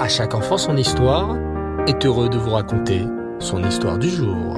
[0.00, 1.36] À chaque enfant son histoire
[1.86, 3.04] est heureux de vous raconter
[3.38, 4.56] son histoire du jour.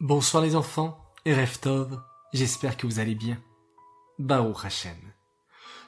[0.00, 2.00] Bonsoir les enfants et Reftov,
[2.32, 3.36] j'espère que vous allez bien.
[4.18, 4.96] Baruch Hashem.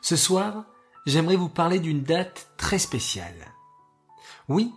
[0.03, 0.67] Ce soir,
[1.07, 3.55] j'aimerais vous parler d'une date très spéciale.
[4.51, 4.75] Oui,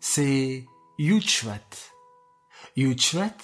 [0.00, 0.66] c'est
[0.98, 1.70] Yudshvat.
[2.76, 3.38] Yudshvat,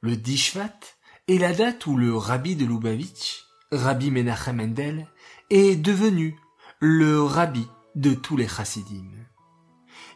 [0.00, 0.95] le Dishvat,
[1.28, 5.08] est la date où le rabbi de Lubavitch, Rabbi Menachem Mendel,
[5.50, 6.38] est devenu
[6.78, 9.10] le rabbi de tous les chassidim.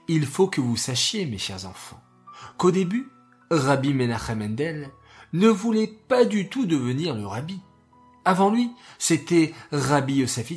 [0.06, 2.00] Il faut que vous sachiez, mes chers enfants,
[2.58, 3.08] qu'au début,
[3.50, 4.90] Rabbi Menachem Mendel
[5.32, 7.60] ne voulait pas du tout devenir le rabbi.
[8.24, 10.52] Avant lui, c'était Rabbi Yosef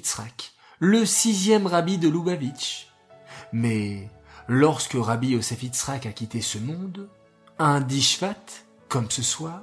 [0.79, 2.89] le sixième rabbi de Lubavitch.
[3.53, 4.09] Mais
[4.47, 7.09] lorsque Rabbi Yosef a quitté ce monde,
[7.57, 8.35] un dishvat,
[8.89, 9.61] comme ce soir,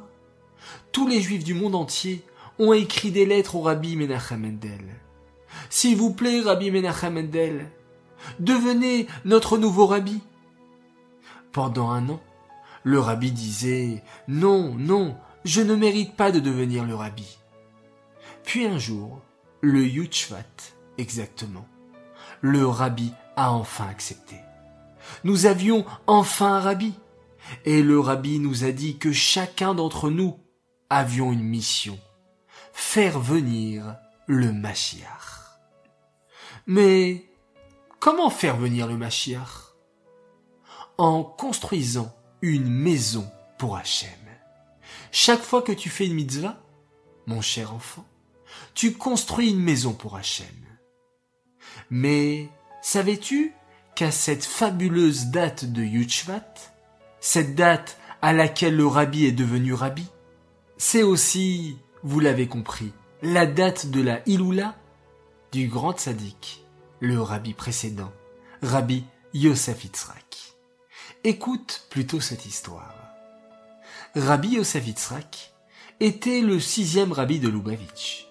[0.92, 2.24] tous les juifs du monde entier
[2.59, 4.84] ont écrit des lettres au Rabbi Menachem Mendel.
[5.68, 7.71] S'il vous plaît, Rabbi Menachem Mendel,
[8.38, 10.21] devenez notre nouveau rabbi.
[11.52, 12.21] Pendant un an,
[12.84, 17.38] le rabbi disait Non, non, je ne mérite pas de devenir le rabbi.
[18.45, 19.21] Puis un jour,
[19.60, 20.45] le Yutchvat,
[20.99, 21.66] exactement,
[22.40, 24.37] le rabbi a enfin accepté.
[25.24, 26.95] Nous avions enfin un rabbi.
[27.65, 30.37] Et le rabbi nous a dit que chacun d'entre nous
[30.91, 31.99] avions une mission.
[32.73, 33.96] Faire venir
[34.27, 35.59] le Mashiach.
[36.66, 37.24] Mais
[37.99, 39.74] comment faire venir le Mashiach?
[40.99, 44.11] En construisant une maison pour Hachem.
[45.13, 46.61] Chaque fois que tu fais une mitzvah,
[47.27, 48.05] mon cher enfant,
[48.74, 50.46] tu construis une maison pour Hachem.
[51.91, 52.49] Mais
[52.83, 53.55] savais-tu
[53.95, 56.55] qu'à cette fabuleuse date de Yutchvat,
[57.21, 60.07] cette date à laquelle le rabbi est devenu rabbi,
[60.82, 64.76] c'est aussi, vous l'avez compris, la date de la Iloula
[65.53, 66.64] du grand tzaddik,
[67.00, 68.10] le rabbi précédent,
[68.62, 70.55] rabbi Yosef Yitzhak.
[71.22, 72.94] Écoute plutôt cette histoire.
[74.16, 75.53] Rabbi Yosef Yitzhak
[76.00, 78.26] était le sixième rabbi de Lubavitch.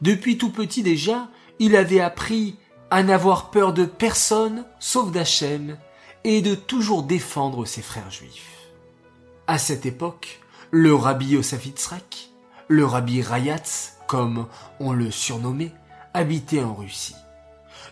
[0.00, 1.28] Depuis tout petit déjà,
[1.60, 2.56] il avait appris
[2.90, 5.78] à n'avoir peur de personne sauf d'Hachem
[6.24, 8.58] et de toujours défendre ses frères juifs.
[9.46, 10.41] À cette époque,
[10.74, 11.68] le rabbi Yosef
[12.68, 14.46] le rabbi Rayatz, comme
[14.80, 15.72] on le surnommait,
[16.14, 17.14] habitait en Russie.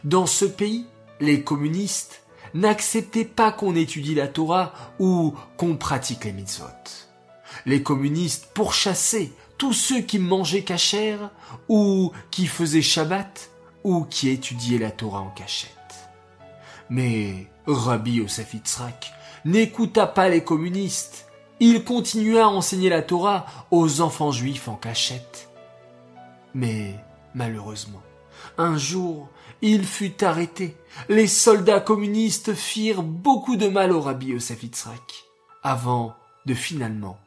[0.02, 0.86] Dans ce pays,
[1.20, 2.22] les communistes
[2.54, 6.64] n'acceptaient pas qu'on étudie la Torah ou qu'on pratique les mitzvot.
[7.66, 11.30] Les communistes pourchassaient tous ceux qui mangeaient cachère
[11.68, 13.50] ou qui faisaient Shabbat
[13.84, 15.70] ou qui étudiaient la Torah en cachette.
[16.88, 18.56] Mais Rabbi Yosef
[19.44, 21.29] n'écouta pas les communistes.
[21.60, 25.50] Il continua à enseigner la Torah aux enfants juifs en cachette.
[26.54, 26.98] Mais,
[27.34, 28.02] malheureusement,
[28.56, 29.28] un jour,
[29.60, 30.76] il fut arrêté.
[31.10, 34.64] Les soldats communistes firent beaucoup de mal au Rabbi Yosef
[35.62, 36.14] avant
[36.46, 37.18] de finalement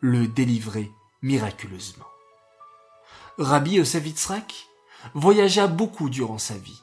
[0.00, 0.90] le délivrer
[1.22, 2.04] miraculeusement.
[3.38, 4.04] Rabbi Yosef
[5.14, 6.82] voyagea beaucoup durant sa vie.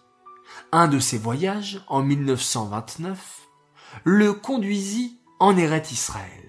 [0.71, 3.41] Un de ses voyages, en 1929,
[4.03, 6.44] le conduisit en Eret Israël.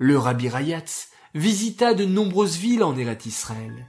[0.00, 3.86] Le Rabbi Rayatz visita de nombreuses villes en Eret Israël.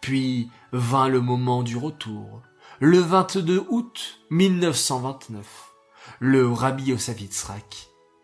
[0.00, 2.42] Puis vint le moment du retour.
[2.80, 5.72] Le 22 août 1929,
[6.18, 7.16] le Rabbi Yosef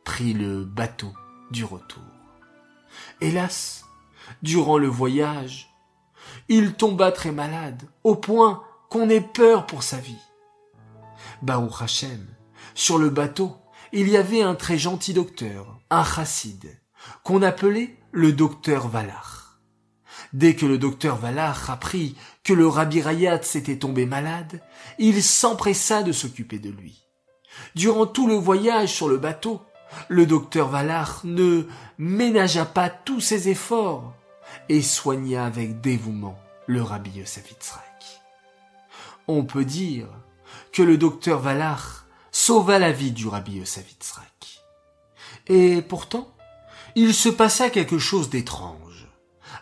[0.04, 1.12] prit le bateau
[1.52, 2.02] du retour.
[3.20, 3.84] Hélas,
[4.42, 5.72] durant le voyage,
[6.48, 10.20] il tomba très malade, au point qu'on ait peur pour sa vie.
[11.40, 12.26] Baruch Hashem,
[12.74, 13.56] sur le bateau,
[13.92, 16.81] il y avait un très gentil docteur, un chassid,
[17.24, 19.60] qu'on appelait le docteur Valar.
[20.32, 24.62] Dès que le docteur Valar apprit que le rabbi Rayat s'était tombé malade,
[24.98, 27.02] il s'empressa de s'occuper de lui.
[27.74, 29.60] Durant tout le voyage sur le bateau,
[30.08, 31.64] le docteur Valar ne
[31.98, 34.14] ménagea pas tous ses efforts
[34.69, 37.54] et soigna avec dévouement le rabbi Yosef.
[39.28, 40.08] On peut dire
[40.72, 43.84] que le docteur Valar sauva la vie du rabbi Yosef.
[45.49, 46.28] Et pourtant,
[46.94, 49.08] il se passa quelque chose d'étrange.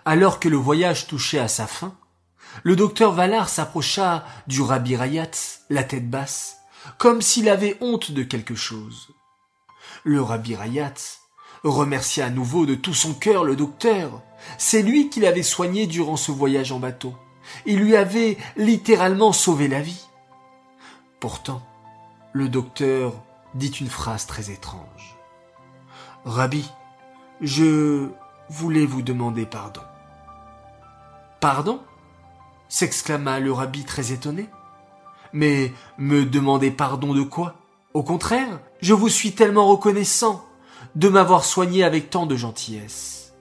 [0.05, 1.95] Alors que le voyage touchait à sa fin,
[2.63, 6.59] le docteur Valar s'approcha du rabbi Rayatz, la tête basse,
[6.99, 9.09] comme s'il avait honte de quelque chose.
[10.05, 11.21] Le rabbi Rayatz
[11.63, 14.23] remercia à nouveau de tout son cœur le docteur.
[14.59, 17.15] C'est lui qui l'avait soigné durant ce voyage en bateau.
[17.67, 20.07] Il lui avait littéralement sauvé la vie.
[21.21, 21.63] Pourtant,
[22.33, 23.13] le docteur
[23.55, 25.17] dit une phrase très étrange.
[26.25, 26.71] Rabbi,
[27.41, 28.09] je
[28.49, 29.83] voulais vous demander pardon.
[31.41, 31.81] Pardon?
[32.69, 34.49] s'exclama le rabbi très étonné.
[35.33, 37.57] Mais me demander pardon de quoi?
[37.95, 40.45] Au contraire, je vous suis tellement reconnaissant
[40.95, 43.33] de m'avoir soigné avec tant de gentillesse.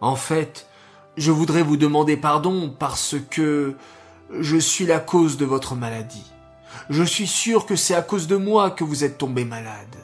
[0.00, 0.68] En fait,
[1.16, 3.76] je voudrais vous demander pardon parce que
[4.38, 6.32] je suis la cause de votre maladie.
[6.90, 9.96] Je suis sûr que c'est à cause de moi que vous êtes tombé malade.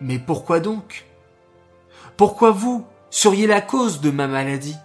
[0.00, 1.06] Mais pourquoi donc?
[2.16, 4.76] Pourquoi vous seriez la cause de ma maladie?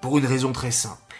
[0.00, 1.16] Pour une raison très simple.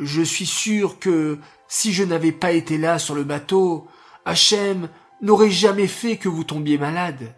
[0.00, 1.38] Je suis sûr que
[1.68, 3.86] si je n'avais pas été là sur le bateau,
[4.24, 4.88] Hachem
[5.20, 7.34] n'aurait jamais fait que vous tombiez malade.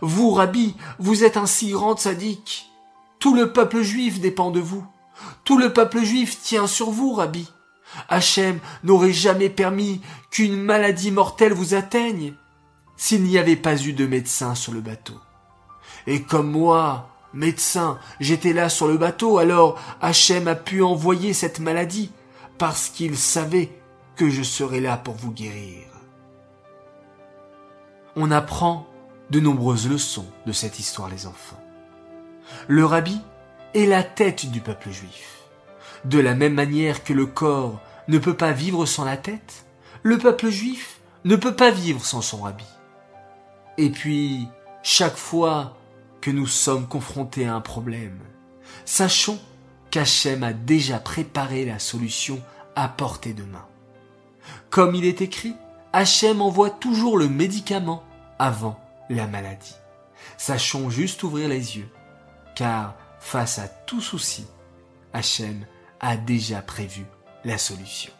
[0.00, 2.70] Vous, Rabbi, vous êtes un si grand sadique.
[3.18, 4.84] Tout le peuple juif dépend de vous.
[5.44, 7.50] Tout le peuple juif tient sur vous, Rabbi.
[8.08, 10.00] Hachem n'aurait jamais permis
[10.30, 12.34] qu'une maladie mortelle vous atteigne
[13.00, 15.14] s'il n'y avait pas eu de médecin sur le bateau.
[16.06, 21.60] Et comme moi, médecin, j'étais là sur le bateau, alors Hachem a pu envoyer cette
[21.60, 22.12] maladie
[22.58, 23.70] parce qu'il savait
[24.16, 25.86] que je serais là pour vous guérir.
[28.16, 28.86] On apprend
[29.30, 31.64] de nombreuses leçons de cette histoire, les enfants.
[32.68, 33.18] Le rabbi
[33.72, 35.38] est la tête du peuple juif.
[36.04, 39.64] De la même manière que le corps ne peut pas vivre sans la tête,
[40.02, 42.66] le peuple juif ne peut pas vivre sans son rabbi.
[43.80, 44.46] Et puis,
[44.82, 45.74] chaque fois
[46.20, 48.18] que nous sommes confrontés à un problème,
[48.84, 49.38] sachons
[49.90, 52.42] qu'Hachem a déjà préparé la solution
[52.76, 53.64] à portée de main.
[54.68, 55.54] Comme il est écrit,
[55.94, 58.04] Hachem envoie toujours le médicament
[58.38, 58.78] avant
[59.08, 59.76] la maladie.
[60.36, 61.88] Sachons juste ouvrir les yeux,
[62.54, 64.44] car face à tout souci,
[65.14, 65.64] Hachem
[66.00, 67.06] a déjà prévu
[67.46, 68.12] la solution.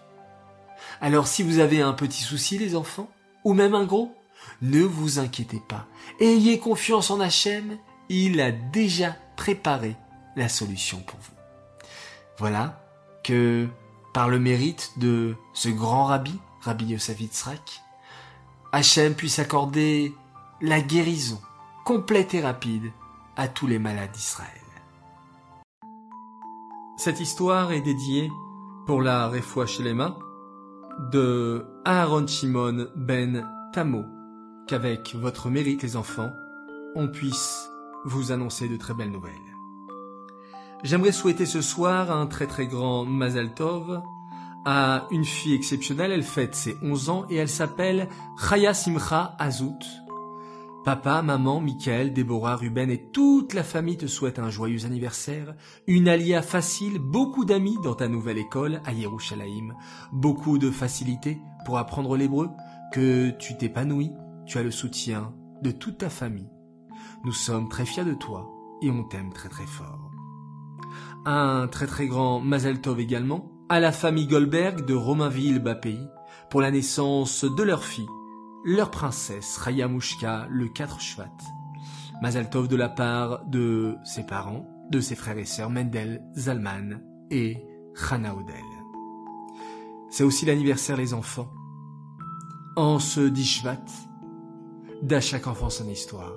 [1.03, 3.11] Alors si vous avez un petit souci les enfants,
[3.45, 4.17] ou même un gros,
[4.63, 5.87] ne vous inquiétez pas.
[6.21, 7.79] Ayez confiance en Hachem,
[8.09, 9.97] il a déjà préparé
[10.37, 11.35] la solution pour vous.
[12.39, 12.83] Voilà
[13.23, 13.69] que
[14.13, 17.83] par le mérite de ce grand rabbi, Rabbi Yosef Yitzhak,
[18.73, 20.15] Hachem puisse accorder
[20.61, 21.41] la guérison
[21.85, 22.93] complète et rapide
[23.37, 24.49] à tous les malades d'Israël.
[26.99, 28.31] Cette histoire est dédiée
[28.87, 30.19] pour la Refoua Shelema
[31.11, 34.05] de Aaron Shimon ben Tamo,
[34.67, 36.33] qu'avec votre mérite les enfants,
[36.95, 37.69] on puisse
[38.05, 39.33] vous annoncer de très belles nouvelles.
[40.83, 44.03] J'aimerais souhaiter ce soir un très très grand Mazal Tov
[44.65, 49.79] à une fille exceptionnelle, elle fête ses 11 ans et elle s'appelle Chaya Simcha Azout,
[50.85, 55.55] Papa, maman, Michael, Déborah, Ruben et toute la famille te souhaitent un joyeux anniversaire,
[55.87, 59.75] une alia facile, beaucoup d'amis dans ta nouvelle école à Yerushalayim,
[60.13, 62.49] beaucoup de facilité pour apprendre l'hébreu,
[62.93, 64.13] que tu t'épanouis,
[64.51, 65.33] tu as le soutien
[65.63, 66.51] de toute ta famille.
[67.25, 68.51] Nous sommes très fiers de toi
[68.83, 70.11] et on t'aime très très fort.
[71.25, 76.01] Un très très grand Mazel Tov également à la famille Goldberg de Romainville-Bapéi
[76.51, 78.09] pour la naissance de leur fille
[78.65, 81.31] leur princesse Rayamushka le 4 Shvat.
[82.21, 87.01] Mazaltov de la part de ses parents, de ses frères et sœurs Mendel, Zalman
[87.31, 87.65] et
[87.95, 88.57] Chana Odel.
[90.11, 91.53] C'est aussi l'anniversaire les enfants.
[92.77, 94.10] En ce 10 Shvat,
[95.03, 96.33] d'à chaque enfant son histoire.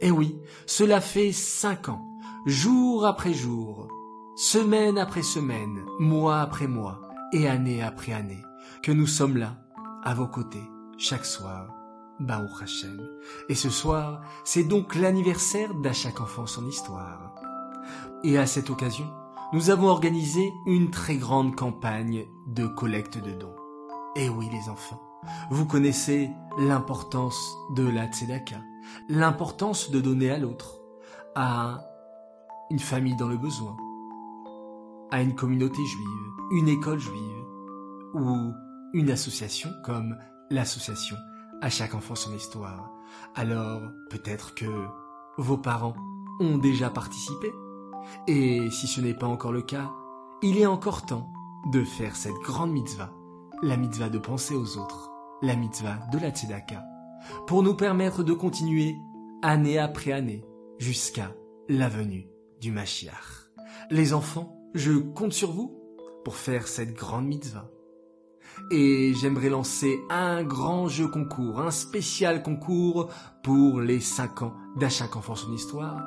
[0.00, 2.06] Et oui, cela fait cinq ans,
[2.46, 3.88] jour après jour,
[4.36, 7.00] semaine après semaine, mois après mois
[7.32, 8.42] et année après année,
[8.82, 9.58] que nous sommes là,
[10.02, 10.64] à vos côtés,
[10.96, 11.68] chaque soir,
[12.20, 13.00] Baruch Hashem.
[13.48, 17.34] Et ce soir, c'est donc l'anniversaire d'à chaque enfant son histoire.
[18.24, 19.06] Et à cette occasion,
[19.52, 23.56] nous avons organisé une très grande campagne de collecte de dons.
[24.16, 25.00] Et oui les enfants,
[25.50, 28.60] vous connaissez l'importance de la tzedaka,
[29.08, 30.80] l'importance de donner à l'autre,
[31.34, 31.80] à
[32.70, 33.76] une famille dans le besoin,
[35.10, 37.44] à une communauté juive, une école juive,
[38.14, 38.52] ou
[38.92, 40.16] une association comme
[40.50, 41.16] l'association
[41.62, 42.90] À chaque enfant son histoire.
[43.34, 44.66] Alors peut-être que
[45.38, 45.94] vos parents
[46.40, 47.52] ont déjà participé.
[48.26, 49.92] Et si ce n'est pas encore le cas,
[50.42, 51.30] il est encore temps
[51.70, 53.12] de faire cette grande mitzvah,
[53.62, 55.09] la mitzvah de penser aux autres,
[55.42, 56.84] la mitzvah de la tzedaka,
[57.46, 58.94] pour nous permettre de continuer
[59.42, 60.44] année après année
[60.78, 61.34] jusqu'à
[61.68, 62.28] la venue
[62.60, 63.50] du Mashiach.
[63.90, 65.76] Les enfants, je compte sur vous
[66.24, 67.70] pour faire cette grande mitzvah
[68.70, 73.08] et j'aimerais lancer un grand jeu concours, un spécial concours
[73.42, 76.04] pour les 5 ans d'À chaque enfant son histoire.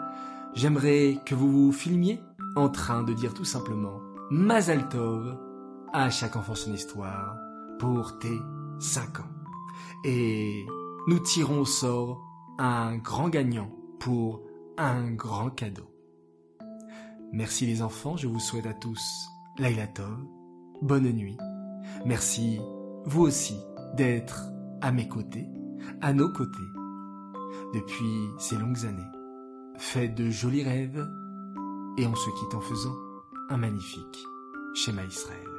[0.54, 2.20] J'aimerais que vous vous filmiez
[2.56, 4.00] en train de dire tout simplement
[4.30, 5.38] Mazal Tov
[5.94, 7.36] à chaque enfant son histoire
[7.80, 8.40] pour tes
[8.80, 9.30] 5 ans.
[10.04, 10.66] Et
[11.08, 12.22] nous tirons au sort
[12.58, 14.42] un grand gagnant pour
[14.78, 15.90] un grand cadeau.
[17.32, 19.28] Merci les enfants, je vous souhaite à tous
[19.58, 20.18] Laila Tov,
[20.82, 21.38] bonne nuit.
[22.06, 22.60] Merci,
[23.06, 23.58] vous aussi,
[23.96, 24.50] d'être
[24.82, 25.48] à mes côtés,
[26.02, 26.60] à nos côtés,
[27.74, 29.02] depuis ces longues années.
[29.78, 31.08] Faites de jolis rêves
[31.98, 32.96] et on se quitte en faisant
[33.50, 34.26] un magnifique
[34.76, 35.53] schéma Israël.